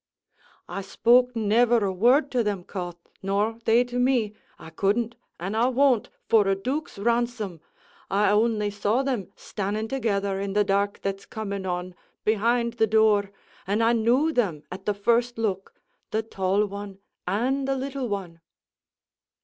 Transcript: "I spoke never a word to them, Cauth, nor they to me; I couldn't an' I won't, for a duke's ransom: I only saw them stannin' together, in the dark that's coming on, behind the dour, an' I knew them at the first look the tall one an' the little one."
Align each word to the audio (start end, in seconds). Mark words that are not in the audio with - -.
"I 0.67 0.81
spoke 0.81 1.35
never 1.35 1.85
a 1.85 1.93
word 1.93 2.31
to 2.31 2.41
them, 2.41 2.63
Cauth, 2.63 2.97
nor 3.21 3.59
they 3.65 3.83
to 3.83 3.99
me; 3.99 4.33
I 4.57 4.71
couldn't 4.71 5.13
an' 5.39 5.53
I 5.53 5.67
won't, 5.67 6.09
for 6.27 6.47
a 6.47 6.55
duke's 6.55 6.97
ransom: 6.97 7.61
I 8.09 8.31
only 8.31 8.71
saw 8.71 9.03
them 9.03 9.27
stannin' 9.35 9.87
together, 9.89 10.39
in 10.39 10.53
the 10.53 10.63
dark 10.63 11.01
that's 11.03 11.27
coming 11.27 11.67
on, 11.67 11.93
behind 12.25 12.73
the 12.81 12.87
dour, 12.87 13.29
an' 13.67 13.83
I 13.83 13.93
knew 13.93 14.31
them 14.33 14.63
at 14.71 14.87
the 14.87 14.95
first 14.95 15.37
look 15.37 15.75
the 16.09 16.23
tall 16.23 16.65
one 16.65 16.97
an' 17.27 17.65
the 17.65 17.75
little 17.75 18.09
one." 18.09 18.41